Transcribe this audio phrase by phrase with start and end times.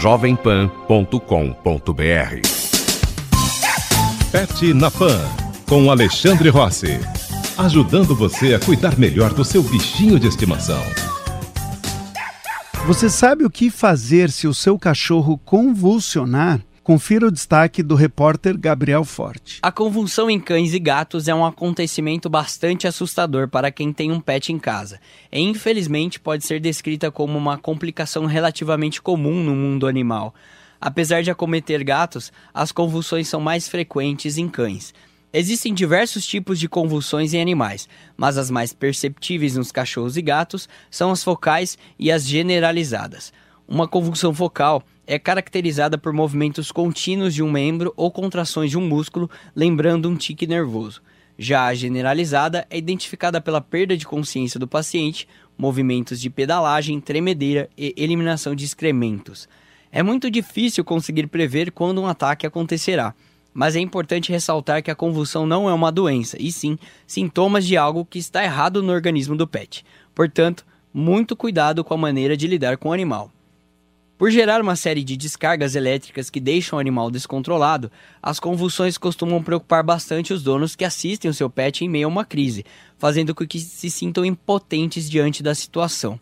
[0.00, 1.16] jovempan.com.br.
[4.30, 5.18] Pet na Pan,
[5.66, 7.00] com Alexandre Rossi.
[7.56, 10.82] Ajudando você a cuidar melhor do seu bichinho de estimação.
[12.86, 16.60] Você sabe o que fazer se o seu cachorro convulsionar?
[16.86, 19.58] Confira o destaque do repórter Gabriel Forte.
[19.60, 24.20] A convulsão em cães e gatos é um acontecimento bastante assustador para quem tem um
[24.20, 25.00] pet em casa.
[25.32, 30.32] E, infelizmente, pode ser descrita como uma complicação relativamente comum no mundo animal.
[30.80, 34.94] Apesar de acometer gatos, as convulsões são mais frequentes em cães.
[35.32, 40.68] Existem diversos tipos de convulsões em animais, mas as mais perceptíveis nos cachorros e gatos
[40.88, 43.32] são as focais e as generalizadas.
[43.68, 48.86] Uma convulsão focal é caracterizada por movimentos contínuos de um membro ou contrações de um
[48.86, 51.02] músculo, lembrando um tique nervoso.
[51.36, 57.68] Já a generalizada é identificada pela perda de consciência do paciente, movimentos de pedalagem, tremedeira
[57.76, 59.48] e eliminação de excrementos.
[59.90, 63.14] É muito difícil conseguir prever quando um ataque acontecerá,
[63.52, 67.76] mas é importante ressaltar que a convulsão não é uma doença, e sim sintomas de
[67.76, 69.84] algo que está errado no organismo do pet.
[70.14, 73.30] Portanto, muito cuidado com a maneira de lidar com o animal.
[74.18, 77.90] Por gerar uma série de descargas elétricas que deixam o animal descontrolado,
[78.22, 82.08] as convulsões costumam preocupar bastante os donos que assistem o seu pet em meio a
[82.08, 82.64] uma crise,
[82.96, 86.18] fazendo com que se sintam impotentes diante da situação.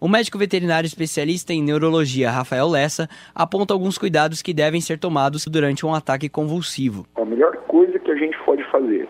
[0.00, 5.44] O médico veterinário especialista em neurologia Rafael Lessa aponta alguns cuidados que devem ser tomados
[5.46, 7.04] durante um ataque convulsivo.
[7.16, 9.08] A melhor coisa que a gente pode fazer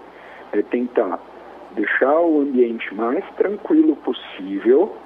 [0.55, 1.21] é tentar
[1.77, 4.97] deixar o ambiente mais tranquilo possível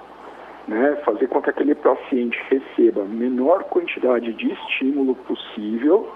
[0.68, 6.08] né, fazer com que aquele paciente receba a menor quantidade de estímulo possível.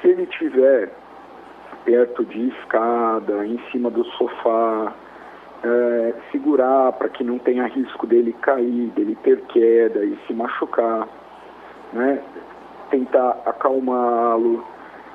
[0.00, 0.92] Se ele tiver
[1.84, 4.92] perto de escada, em cima do sofá,
[5.64, 11.08] é, segurar para que não tenha risco dele cair, dele ter queda e se machucar,
[11.92, 12.22] né?
[12.90, 14.62] tentar acalmá-lo,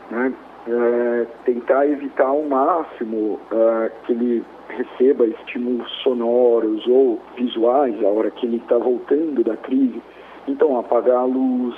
[0.10, 0.34] né?
[0.68, 8.32] É, tentar evitar ao máximo é, que ele receba estímulos sonoros ou visuais a hora
[8.32, 10.02] que ele está voltando da crise.
[10.48, 11.76] Então, apagar a luz,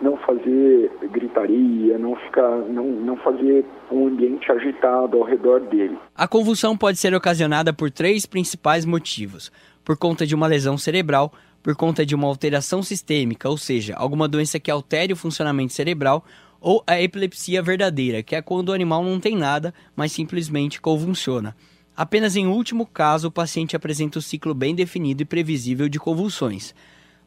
[0.00, 5.96] não fazer gritaria, não ficar, não, não fazer um ambiente agitado ao redor dele.
[6.14, 9.50] A convulsão pode ser ocasionada por três principais motivos:
[9.84, 14.28] por conta de uma lesão cerebral, por conta de uma alteração sistêmica, ou seja, alguma
[14.28, 16.24] doença que altere o funcionamento cerebral,
[16.60, 21.54] ou a epilepsia verdadeira, que é quando o animal não tem nada, mas simplesmente convulsiona.
[21.96, 26.74] Apenas em último caso, o paciente apresenta um ciclo bem definido e previsível de convulsões.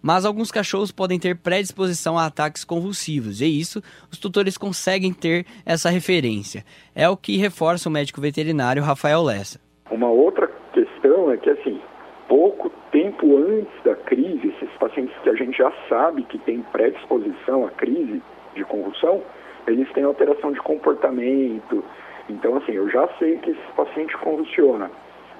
[0.01, 3.81] Mas alguns cachorros podem ter predisposição a ataques convulsivos, e isso
[4.11, 6.63] os tutores conseguem ter essa referência.
[6.95, 9.59] É o que reforça o médico veterinário Rafael Lessa.
[9.91, 11.81] Uma outra questão é que, assim,
[12.27, 17.65] pouco tempo antes da crise, esses pacientes que a gente já sabe que têm predisposição
[17.65, 18.21] à crise
[18.59, 19.21] de convulsão,
[19.67, 21.83] eles têm alteração de comportamento,
[22.29, 24.91] então, assim, eu já sei que esse paciente convulsiona.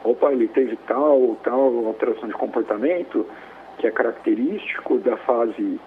[0.04, 3.26] Opa, ele teve tal, tal alteração de comportamento,
[3.78, 5.80] que é característico da fase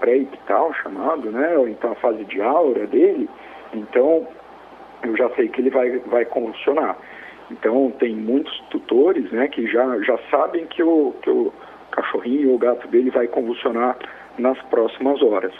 [0.00, 1.56] pré-ictal, chamado, né?
[1.56, 3.28] Ou então a fase de aura dele.
[3.72, 4.26] Então,
[5.04, 6.96] eu já sei que ele vai, vai convulsionar.
[7.50, 11.52] Então, tem muitos tutores, né, que já, já sabem que o, que o
[11.92, 13.96] cachorrinho ou o gato dele vai convulsionar
[14.36, 15.52] nas próximas horas.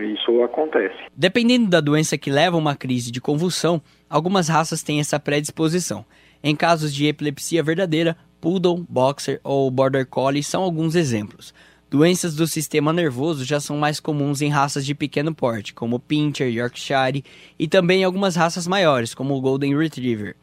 [0.00, 0.96] Isso acontece.
[1.14, 6.04] Dependendo da doença que leva a uma crise de convulsão, algumas raças têm essa predisposição.
[6.42, 11.54] Em casos de epilepsia verdadeira, Poodle, Boxer ou Border Collie são alguns exemplos.
[11.88, 16.50] Doenças do sistema nervoso já são mais comuns em raças de pequeno porte, como Pinscher,
[16.50, 17.22] Yorkshire,
[17.58, 20.34] e também em algumas raças maiores, como o Golden Retriever.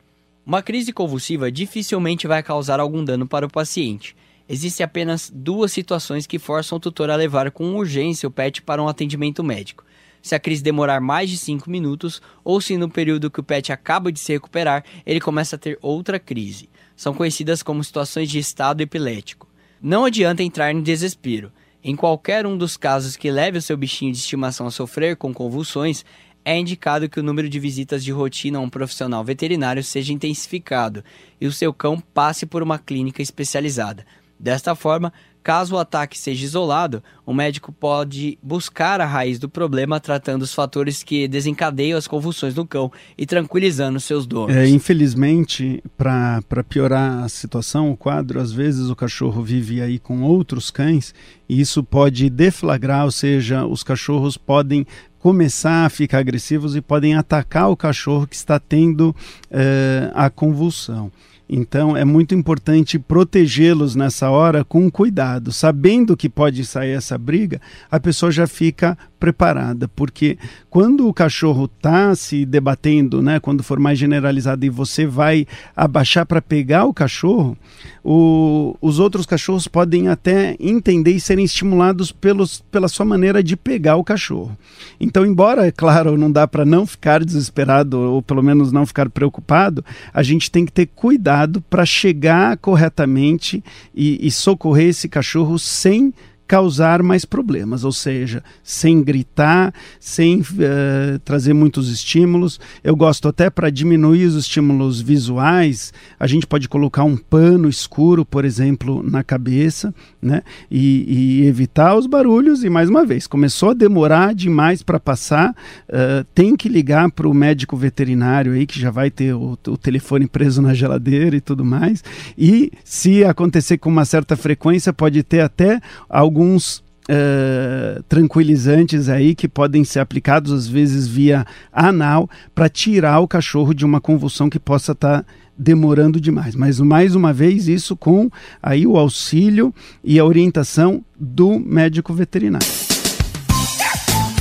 [0.45, 4.15] Uma crise convulsiva dificilmente vai causar algum dano para o paciente,
[4.51, 8.81] Existem apenas duas situações que forçam o tutor a levar com urgência o pet para
[8.81, 9.85] um atendimento médico.
[10.23, 13.71] Se a crise demorar mais de 5 minutos ou se no período que o pet
[13.71, 16.67] acaba de se recuperar ele começa a ter outra crise.
[16.95, 19.47] São conhecidas como situações de estado epilético.
[19.79, 21.51] Não adianta entrar em desespero.
[21.83, 25.31] Em qualquer um dos casos que leve o seu bichinho de estimação a sofrer com
[25.31, 26.03] convulsões,
[26.43, 31.03] é indicado que o número de visitas de rotina a um profissional veterinário seja intensificado
[31.39, 34.05] e o seu cão passe por uma clínica especializada.
[34.39, 35.11] Desta forma,
[35.43, 40.53] caso o ataque seja isolado, o médico pode buscar a raiz do problema tratando os
[40.53, 44.55] fatores que desencadeiam as convulsões no cão e tranquilizando seus donos.
[44.55, 50.21] É, infelizmente, para piorar a situação, o quadro, às vezes o cachorro vive aí com
[50.21, 51.13] outros cães
[51.49, 54.85] e isso pode deflagrar, ou seja, os cachorros podem
[55.19, 61.11] começar a ficar agressivos e podem atacar o cachorro que está tendo uh, a convulsão.
[61.49, 67.59] Então é muito importante protegê-los nessa hora com cuidado, sabendo que pode sair essa briga,
[67.89, 70.37] a pessoa já fica preparada, porque
[70.69, 75.45] quando o cachorro está se debatendo, né, quando for mais generalizado e você vai
[75.75, 77.57] abaixar para pegar o cachorro,
[78.03, 83.57] o, os outros cachorros podem até entender e serem estimulados pelos, pela sua maneira de
[83.57, 84.57] pegar o cachorro.
[84.99, 89.09] Então, embora, é claro, não dá para não ficar desesperado ou pelo menos não ficar
[89.09, 89.83] preocupado,
[90.13, 93.63] a gente tem que ter cuidado para chegar corretamente
[93.93, 96.13] e, e socorrer esse cachorro sem
[96.49, 102.59] causar mais problemas, ou seja, sem gritar, sem uh, trazer muitos estímulos.
[102.83, 108.25] Eu gosto até para diminuir os estímulos visuais, a gente pode colocar um pano escuro,
[108.25, 110.41] por exemplo, na cabeça, né?
[110.71, 112.63] E, e evitar os barulhos.
[112.63, 117.29] E mais uma vez, começou a demorar demais para passar, uh, tem que ligar para
[117.29, 121.41] o médico veterinário aí que já vai ter o, o telefone preso na geladeira e
[121.41, 122.03] tudo mais.
[122.35, 125.79] E se acontecer com uma certa frequência, pode ter até
[126.09, 131.43] algum alguns Uh, tranquilizantes aí que podem ser aplicados às vezes via
[131.73, 135.25] anal para tirar o cachorro de uma convulsão que possa estar tá
[135.57, 136.53] demorando demais.
[136.53, 138.29] Mas mais uma vez isso com
[138.61, 142.67] aí o auxílio e a orientação do médico veterinário.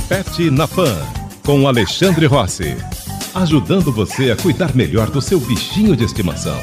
[0.07, 0.95] Pet na Pan
[1.43, 2.77] com Alexandre Rossi,
[3.33, 6.59] ajudando você a cuidar melhor do seu bichinho de estimação.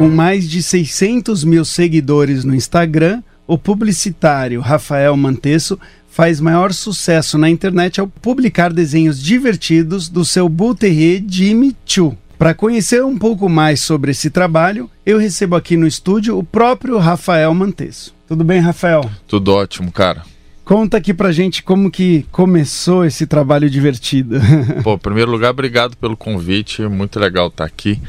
[0.00, 7.36] Com mais de 600 mil seguidores no Instagram, o publicitário Rafael Mantesso faz maior sucesso
[7.36, 12.16] na internet ao publicar desenhos divertidos do seu Bull Terrier Jimmy Choo.
[12.38, 16.96] Para conhecer um pouco mais sobre esse trabalho, eu recebo aqui no estúdio o próprio
[16.96, 18.14] Rafael Mantesso.
[18.26, 19.02] Tudo bem, Rafael?
[19.28, 20.22] Tudo ótimo, cara.
[20.64, 24.40] Conta aqui pra gente como que começou esse trabalho divertido.
[24.82, 28.00] Pô, em primeiro lugar, obrigado pelo convite, muito legal estar aqui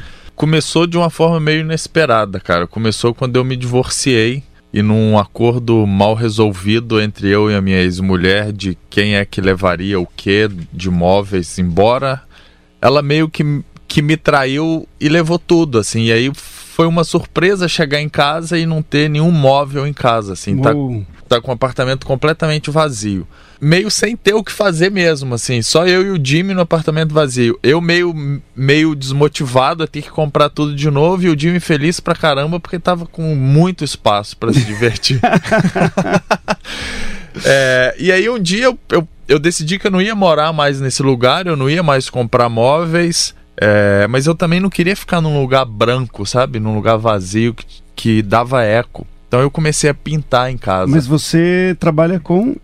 [0.42, 2.66] começou de uma forma meio inesperada, cara.
[2.66, 4.42] Começou quando eu me divorciei
[4.72, 9.40] e num acordo mal resolvido entre eu e a minha ex-mulher de quem é que
[9.40, 12.22] levaria o que de móveis embora,
[12.80, 16.06] ela meio que, que me traiu e levou tudo, assim.
[16.06, 20.32] E aí foi uma surpresa chegar em casa e não ter nenhum móvel em casa,
[20.32, 20.60] assim.
[20.60, 20.72] Tá,
[21.28, 23.28] tá com o apartamento completamente vazio
[23.62, 25.62] meio sem ter o que fazer mesmo, assim.
[25.62, 27.56] Só eu e o Jimmy no apartamento vazio.
[27.62, 32.00] Eu meio, meio desmotivado a ter que comprar tudo de novo e o Jimmy feliz
[32.00, 35.20] pra caramba porque tava com muito espaço para se divertir.
[37.46, 40.80] é, e aí um dia eu, eu, eu, decidi que eu não ia morar mais
[40.80, 43.32] nesse lugar, eu não ia mais comprar móveis.
[43.56, 46.58] É, mas eu também não queria ficar num lugar branco, sabe?
[46.58, 49.06] Num lugar vazio que, que dava eco.
[49.28, 50.90] Então eu comecei a pintar em casa.
[50.90, 52.56] Mas você trabalha com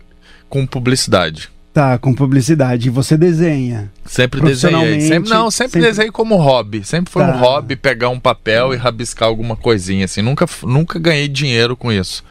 [0.49, 1.49] com publicidade.
[1.73, 2.87] Tá, com publicidade.
[2.87, 3.91] E você desenha?
[4.03, 5.01] Sempre desenhei.
[5.01, 5.87] Sempre, não, sempre, sempre...
[5.87, 6.83] desenhei como hobby.
[6.83, 7.31] Sempre foi tá.
[7.31, 10.21] um hobby pegar um papel e rabiscar alguma coisinha assim.
[10.21, 12.23] Nunca, nunca ganhei dinheiro com isso.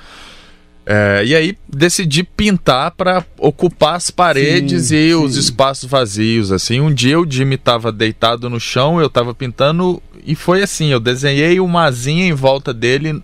[0.91, 5.15] É, e aí decidi pintar para ocupar as paredes sim, e sim.
[5.15, 6.51] os espaços vazios.
[6.51, 10.89] Assim, um dia o Jimmy estava deitado no chão, eu estava pintando e foi assim.
[10.89, 13.23] Eu desenhei uma asinha em volta dele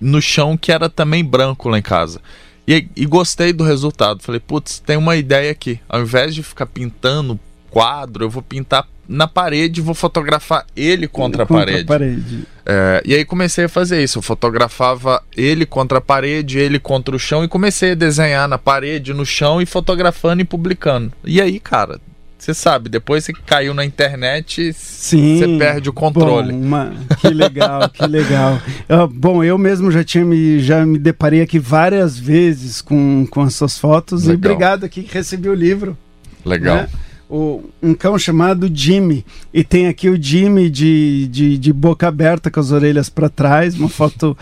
[0.00, 2.20] no chão que era também branco lá em casa.
[2.66, 4.22] E, e gostei do resultado.
[4.22, 5.80] Falei, putz, tem uma ideia aqui.
[5.88, 7.38] Ao invés de ficar pintando
[7.70, 11.82] quadro, eu vou pintar na parede e vou fotografar ele contra, contra a parede.
[11.82, 12.46] A parede.
[12.64, 14.18] É, e aí comecei a fazer isso.
[14.18, 18.56] Eu fotografava ele contra a parede, ele contra o chão e comecei a desenhar na
[18.56, 21.12] parede, no chão e fotografando e publicando.
[21.24, 22.00] E aí, cara,
[22.40, 26.52] você sabe, depois que caiu na internet, você perde o controle.
[26.52, 26.94] Bom, uma...
[27.20, 28.60] Que legal, que legal.
[28.90, 33.42] Uh, bom, eu mesmo já tinha me, já me deparei aqui várias vezes com, com
[33.42, 34.34] as suas fotos legal.
[34.34, 35.96] e obrigado aqui que recebi o livro.
[36.44, 36.76] Legal.
[36.76, 36.88] Né?
[37.28, 39.24] O, um cão chamado Jimmy.
[39.54, 43.76] E tem aqui o Jimmy de, de, de boca aberta com as orelhas para trás,
[43.76, 44.36] uma foto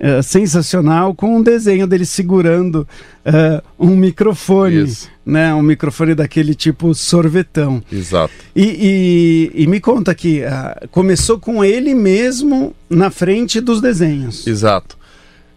[0.00, 2.86] uh, sensacional com um desenho dele segurando
[3.26, 5.08] uh, um microfone, Isso.
[5.24, 5.54] né?
[5.54, 7.82] Um microfone daquele tipo sorvetão.
[7.90, 8.32] Exato.
[8.54, 14.46] E, e, e me conta aqui, uh, começou com ele mesmo na frente dos desenhos.
[14.46, 14.98] Exato.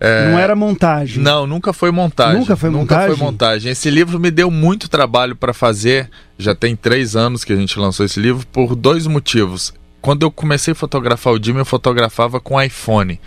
[0.04, 0.32] É...
[0.32, 1.22] Não era montagem.
[1.22, 2.40] Não, nunca foi montagem.
[2.40, 3.16] Nunca foi nunca montagem.
[3.16, 3.72] foi montagem.
[3.72, 6.10] Esse livro me deu muito trabalho para fazer.
[6.40, 9.72] Já tem três anos que a gente lançou esse livro por dois motivos.
[10.02, 13.20] Quando eu comecei a fotografar o Jimmy, eu fotografava com iPhone.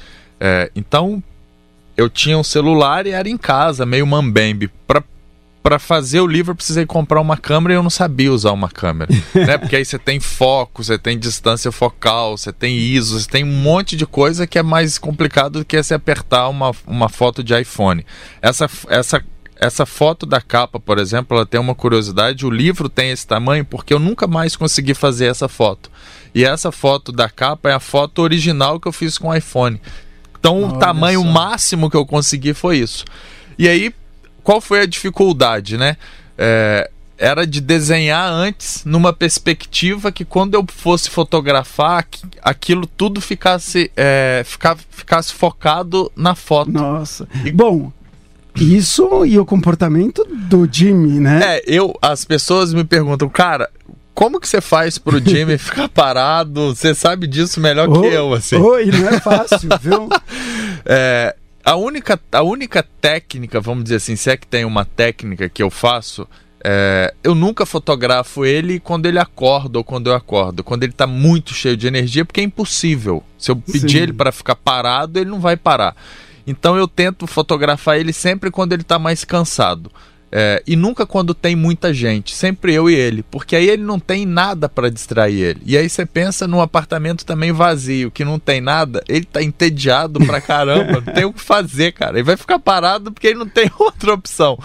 [0.46, 1.22] É, então,
[1.96, 4.70] eu tinha um celular e era em casa, meio mambembe.
[5.62, 8.68] Para fazer o livro, eu precisei comprar uma câmera e eu não sabia usar uma
[8.68, 9.10] câmera.
[9.34, 9.56] né?
[9.56, 13.62] Porque aí você tem foco, você tem distância focal, você tem ISO, você tem um
[13.62, 17.58] monte de coisa que é mais complicado do que você apertar uma, uma foto de
[17.58, 18.04] iPhone.
[18.42, 19.24] Essa, essa
[19.56, 22.44] essa foto da capa, por exemplo, ela tem uma curiosidade.
[22.44, 25.90] O livro tem esse tamanho porque eu nunca mais consegui fazer essa foto.
[26.34, 29.80] E essa foto da capa é a foto original que eu fiz com o iPhone.
[30.44, 31.26] Então Olha o tamanho só.
[31.26, 33.06] máximo que eu consegui foi isso.
[33.58, 33.94] E aí,
[34.42, 35.96] qual foi a dificuldade, né?
[36.36, 42.06] É, era de desenhar antes numa perspectiva que quando eu fosse fotografar
[42.42, 46.70] aquilo tudo ficasse é, fica, ficasse focado na foto.
[46.70, 47.26] Nossa.
[47.42, 47.50] E...
[47.50, 47.90] Bom,
[48.54, 51.56] isso e o comportamento do Jimmy, né?
[51.56, 53.70] É, eu as pessoas me perguntam, cara,
[54.14, 56.74] como que você faz pro Jimmy ficar parado?
[56.74, 58.56] Você sabe disso melhor oh, que eu, assim.
[58.56, 60.08] Oi, não é fácil, viu?
[60.86, 65.48] é, a única, a única técnica, vamos dizer assim, se é que tem uma técnica
[65.48, 66.28] que eu faço,
[66.62, 71.06] é, eu nunca fotografo ele quando ele acorda ou quando eu acordo, quando ele está
[71.06, 73.22] muito cheio de energia, porque é impossível.
[73.36, 74.02] Se eu pedir Sim.
[74.04, 75.94] ele para ficar parado, ele não vai parar.
[76.46, 79.90] Então eu tento fotografar ele sempre quando ele está mais cansado.
[80.36, 84.00] É, e nunca quando tem muita gente, sempre eu e ele, porque aí ele não
[84.00, 85.60] tem nada para distrair ele.
[85.64, 90.18] E aí você pensa num apartamento também vazio, que não tem nada, ele tá entediado
[90.26, 92.16] pra caramba, não tem o que fazer, cara.
[92.16, 94.58] Ele vai ficar parado porque ele não tem outra opção.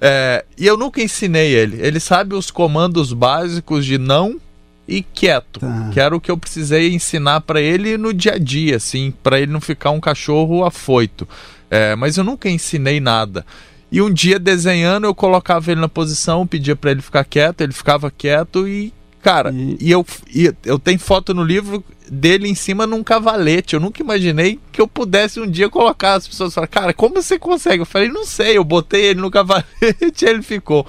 [0.00, 1.78] É, e eu nunca ensinei ele.
[1.80, 4.40] Ele sabe os comandos básicos de não
[4.88, 5.90] e quieto, tá.
[5.92, 9.38] que era o que eu precisei ensinar para ele no dia a dia, assim, para
[9.38, 11.28] ele não ficar um cachorro afoito.
[11.70, 13.46] É, mas eu nunca ensinei nada.
[13.94, 17.72] E um dia desenhando, eu colocava ele na posição, pedia para ele ficar quieto, ele
[17.72, 22.56] ficava quieto e cara, e, e eu e eu tenho foto no livro dele em
[22.56, 23.74] cima num cavalete.
[23.74, 27.38] Eu nunca imaginei que eu pudesse um dia colocar as pessoas falar, cara, como você
[27.38, 27.82] consegue?
[27.82, 30.84] Eu falei, não sei, eu botei ele no cavalete e ele ficou.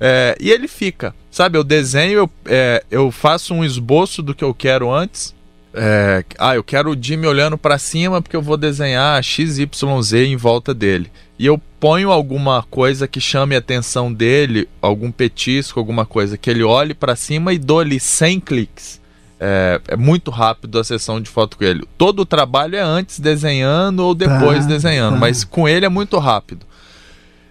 [0.00, 1.58] É, e ele fica, sabe?
[1.58, 5.34] Eu desenho, eu, é, eu faço um esboço do que eu quero antes.
[5.80, 9.68] É, ah, eu quero o Jimmy olhando para cima porque eu vou desenhar XYZ
[10.14, 15.78] em volta dele e eu ponho alguma coisa que chame a atenção dele, algum petisco,
[15.78, 18.98] alguma coisa que ele olhe para cima e dou-lhe 100 cliques.
[19.40, 21.84] É, é, muito rápido a sessão de foto com ele.
[21.96, 25.20] Todo o trabalho é antes desenhando ou depois tá, desenhando, tá.
[25.20, 26.66] mas com ele é muito rápido.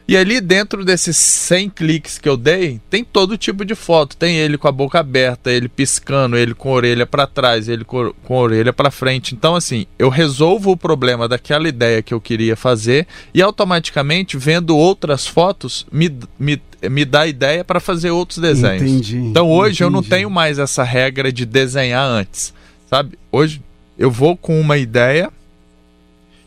[0.07, 4.15] E ali dentro desses 100 cliques que eu dei, tem todo tipo de foto.
[4.15, 7.83] Tem ele com a boca aberta, ele piscando, ele com a orelha para trás, ele
[7.83, 9.35] com, com a orelha para frente.
[9.35, 14.77] Então assim, eu resolvo o problema daquela ideia que eu queria fazer e automaticamente vendo
[14.77, 18.83] outras fotos me, me, me dá ideia para fazer outros desenhos.
[18.83, 19.83] Entendi, então hoje entendi.
[19.83, 22.53] eu não tenho mais essa regra de desenhar antes,
[22.89, 23.19] sabe?
[23.29, 23.61] Hoje
[23.97, 25.29] eu vou com uma ideia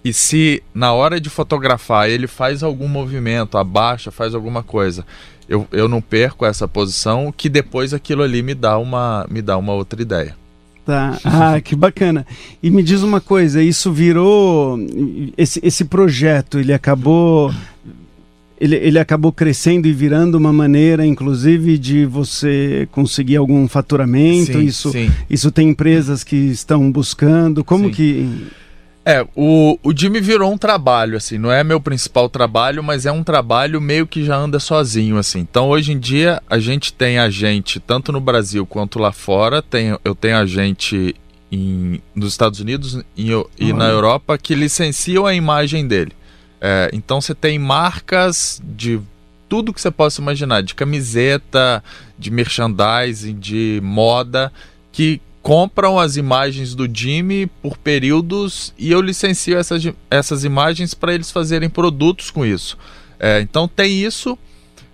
[0.04, 5.04] e se na hora de fotografar ele faz algum movimento, abaixa, faz alguma coisa,
[5.49, 9.59] eu, eu não perco essa posição, que depois aquilo ali me dá uma, me dá
[9.59, 10.37] uma outra ideia.
[10.87, 11.19] Tá.
[11.25, 12.26] Ah, que bacana.
[12.62, 14.78] E me diz uma coisa, isso virou
[15.37, 17.52] esse, esse projeto, ele acabou
[18.61, 24.52] ele, ele acabou crescendo e virando uma maneira, inclusive, de você conseguir algum faturamento.
[24.52, 25.11] Sim, isso, sim.
[25.30, 27.64] isso tem empresas que estão buscando.
[27.64, 27.90] Como sim.
[27.90, 28.47] que
[29.04, 33.12] é, o, o Jimmy virou um trabalho, assim, não é meu principal trabalho, mas é
[33.12, 35.40] um trabalho meio que já anda sozinho, assim.
[35.40, 39.62] Então, hoje em dia, a gente tem a gente, tanto no Brasil quanto lá fora,
[39.62, 41.14] tem, eu tenho a gente
[41.50, 46.12] em, nos Estados Unidos em, e na Europa que licenciam a imagem dele.
[46.61, 49.00] É, então, você tem marcas de
[49.49, 51.83] tudo que você possa imaginar, de camiseta,
[52.19, 54.52] de merchandising, de moda,
[54.92, 61.14] que compram as imagens do Jimmy por períodos e eu licencio essas, essas imagens para
[61.14, 62.76] eles fazerem produtos com isso.
[63.18, 64.38] É, então tem isso,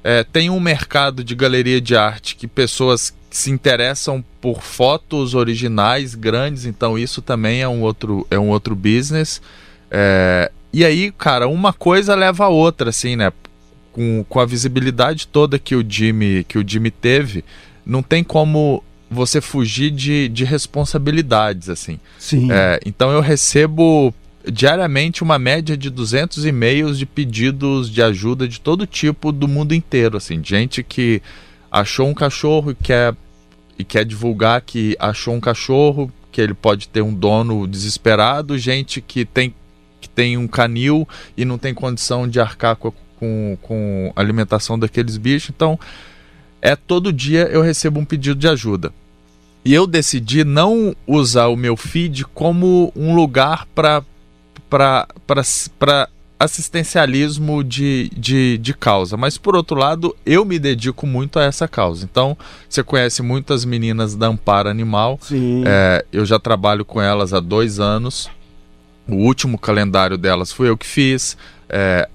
[0.03, 6.15] é, tem um mercado de galeria de arte que pessoas se interessam por fotos originais
[6.15, 9.43] grandes, então isso também é um outro, é um outro business.
[9.91, 13.33] É, e aí, cara, uma coisa leva a outra, assim, né?
[13.93, 17.45] Com, com a visibilidade toda que o Jimmy, que o Jimmy teve,
[17.85, 21.99] não tem como você fugir de, de responsabilidades, assim.
[22.19, 22.51] Sim.
[22.51, 24.13] É, então eu recebo
[24.51, 29.75] diariamente uma média de 200 e-mails de pedidos de ajuda de todo tipo do mundo
[29.75, 31.21] inteiro, assim, gente que
[31.71, 33.15] achou um cachorro e quer
[33.79, 39.01] e quer divulgar que achou um cachorro, que ele pode ter um dono desesperado, gente
[39.01, 39.55] que tem
[40.01, 45.17] que tem um canil e não tem condição de arcar com, com, com alimentação daqueles
[45.17, 45.51] bichos.
[45.55, 45.79] Então,
[46.61, 48.93] é todo dia eu recebo um pedido de ajuda.
[49.65, 54.05] E eu decidi não usar o meu feed como um lugar para
[56.39, 59.17] assistencialismo de, de, de causa.
[59.17, 62.05] Mas, por outro lado, eu me dedico muito a essa causa.
[62.05, 62.37] Então,
[62.69, 65.19] você conhece muitas meninas da Amparo Animal.
[65.67, 68.31] É, eu já trabalho com elas há dois anos.
[69.09, 71.37] O último calendário delas foi eu que fiz.
[71.69, 72.09] É,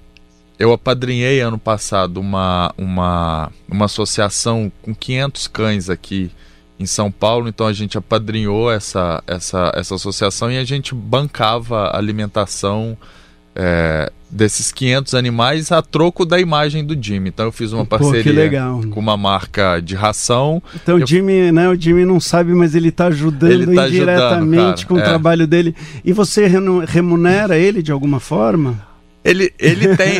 [0.58, 6.30] eu apadrinhei ano passado uma, uma, uma associação com 500 cães aqui
[6.78, 11.86] em São Paulo, então a gente apadrinhou essa, essa, essa associação e a gente bancava
[11.86, 12.96] a alimentação
[13.54, 17.28] é, desses 500 animais a troco da imagem do Jimmy.
[17.28, 20.62] Então eu fiz uma parceria Pô, com uma marca de ração.
[20.74, 21.04] Então eu...
[21.04, 24.86] o Jimmy, né, o Jimmy não sabe, mas ele está ajudando ele tá indiretamente ajudando,
[24.86, 25.02] com é.
[25.02, 25.74] o trabalho dele.
[26.04, 26.48] E você
[26.88, 28.91] remunera ele de alguma forma?
[29.24, 30.18] Ele, ele tem.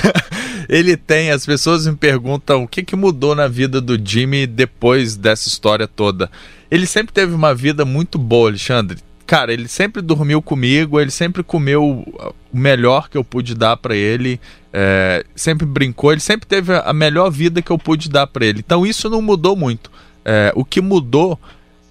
[0.68, 1.30] ele tem.
[1.30, 5.86] As pessoas me perguntam o que, que mudou na vida do Jimmy depois dessa história
[5.86, 6.30] toda.
[6.70, 8.98] Ele sempre teve uma vida muito boa, Alexandre
[9.30, 13.94] cara, ele sempre dormiu comigo, ele sempre comeu o melhor que eu pude dar para
[13.94, 14.40] ele,
[14.72, 18.58] é, sempre brincou, ele sempre teve a melhor vida que eu pude dar para ele.
[18.58, 19.88] Então isso não mudou muito.
[20.24, 21.38] É, o que mudou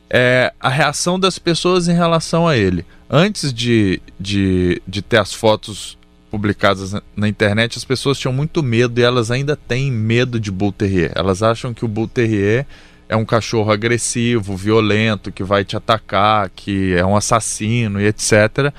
[0.10, 2.86] é a reação das pessoas em relação a ele.
[3.10, 5.98] Antes de, de, de ter as fotos
[6.30, 10.72] publicadas na internet, as pessoas tinham muito medo e elas ainda têm medo de Bull
[10.72, 11.12] Terrier.
[11.16, 12.66] Elas acham que o Bull Terrier
[13.08, 18.72] é um cachorro agressivo, violento, que vai te atacar, que é um assassino e etc.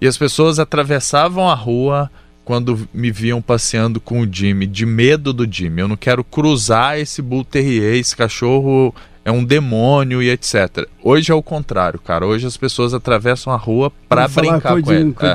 [0.00, 2.10] E as pessoas atravessavam a rua
[2.44, 5.82] quando me viam passeando com o Jimmy, de medo do Jimmy.
[5.82, 10.88] Eu não quero cruzar esse Bull Terrier, esse cachorro é um demônio e etc.
[11.02, 12.26] Hoje é o contrário, cara.
[12.26, 15.12] Hoje as pessoas atravessam a rua para brincar com, com, ele.
[15.12, 15.34] Com é.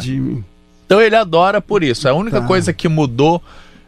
[0.94, 2.08] Então ele adora por isso.
[2.08, 2.46] A única tá.
[2.46, 3.42] coisa que mudou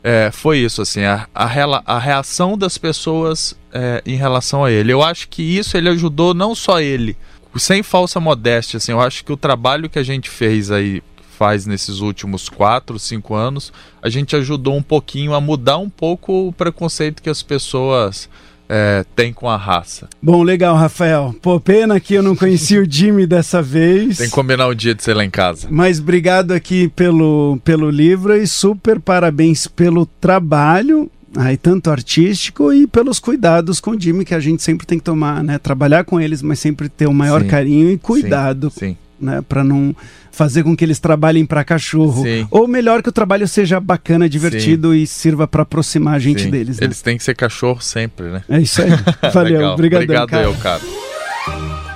[0.04, 4.92] é, foi isso, assim, a, a, reação das pessoas é, em relação a ele.
[4.92, 7.16] Eu acho que isso ele ajudou não só ele,
[7.58, 11.04] sem falsa modéstia, assim, eu acho que o trabalho que a gente fez aí,
[11.38, 13.72] faz nesses últimos quatro, cinco anos,
[14.02, 18.28] a gente ajudou um pouquinho a mudar um pouco o preconceito que as pessoas
[18.68, 20.08] é, tem com a raça.
[20.22, 21.36] Bom, legal, Rafael.
[21.42, 24.18] Pô, pena que eu não conheci o Jimmy dessa vez.
[24.18, 25.68] Tem que combinar o um dia de ser lá em casa.
[25.70, 32.88] Mas obrigado aqui pelo, pelo livro e super parabéns pelo trabalho, aí tanto artístico e
[32.88, 35.58] pelos cuidados com o Jimmy que a gente sempre tem que tomar, né?
[35.58, 38.70] Trabalhar com eles, mas sempre ter o maior sim, carinho e cuidado.
[38.72, 38.80] Sim.
[38.80, 39.96] sim né, para não
[40.32, 42.24] fazer com que eles trabalhem para cachorro.
[42.24, 42.48] Sim.
[42.52, 44.98] Ou melhor que o trabalho seja bacana, divertido Sim.
[44.98, 46.50] e sirva para aproximar a gente Sim.
[46.50, 46.80] deles.
[46.80, 46.88] Né?
[46.88, 48.44] Eles têm que ser cachorro sempre, né?
[48.50, 48.90] É isso aí.
[49.34, 50.04] Valeu, obrigado.
[50.04, 50.82] Obrigado eu, cara.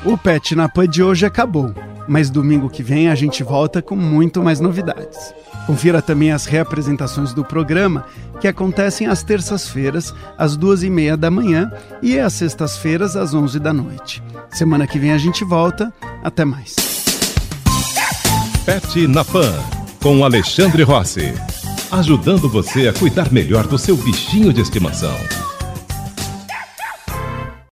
[0.06, 1.76] O Pet na Pan de hoje acabou,
[2.08, 5.34] mas domingo que vem a gente volta com muito mais novidades.
[5.68, 8.06] Confira também as reapresentações do programa,
[8.40, 13.60] que acontecem às terças-feiras, às duas e meia da manhã, e às sextas-feiras, às onze
[13.60, 14.24] da noite.
[14.50, 15.94] Semana que vem a gente volta.
[16.24, 16.89] Até mais.
[18.70, 19.52] Pet na Pan,
[20.00, 21.34] com Alexandre Rossi.
[21.92, 25.18] Ajudando você a cuidar melhor do seu bichinho de estimação.